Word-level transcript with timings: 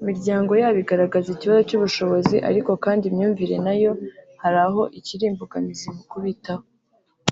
Imiryango 0.00 0.52
yabo 0.60 0.78
igaragaza 0.84 1.28
ikibazo 1.30 1.60
cy’ubushobozi 1.68 2.36
ariko 2.50 2.70
kandi 2.84 3.04
imyumvire 3.06 3.56
na 3.66 3.74
yo 3.82 3.92
hari 4.42 4.58
aho 4.66 4.82
ikiri 4.98 5.24
imbogamizi 5.30 5.86
mu 5.96 6.02
kubitaho 6.10 6.64